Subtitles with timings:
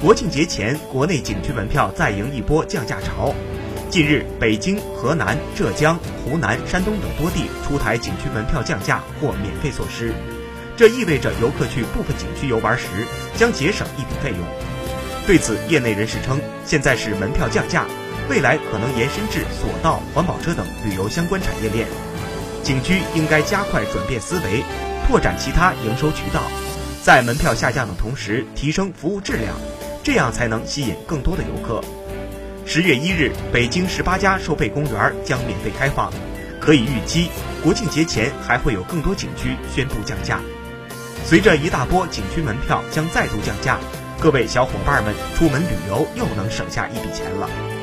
[0.00, 3.34] 国庆节前，国内景区门票再迎一波降价潮。
[3.90, 10.12] 近日，北京、河南、浙江、湖南、山东等多地出台景区门票降价或免费措施，
[10.76, 12.86] 这意味着游客去部分景区游玩时
[13.36, 14.38] 将节省一笔费用。
[15.26, 17.84] 对此，业内人士称，现在是门票降价，
[18.30, 21.88] 未来可能延伸至索道、环保车等旅游相关产业链。
[22.62, 24.62] 景区应该加快转变思维，
[25.08, 26.40] 拓展其他营收渠道，
[27.02, 29.56] 在门票下降的同时提升服务质量。
[30.08, 31.82] 这样才能吸引更多的游客。
[32.64, 36.10] 十月一日，北京十八家收费公园将免费开放，
[36.58, 37.28] 可以预期
[37.62, 40.40] 国庆节前还会有更多景区宣布降价。
[41.26, 43.78] 随着一大波景区门票将再度降价，
[44.18, 47.77] 各位小伙伴们出门旅游又能省下一笔钱了。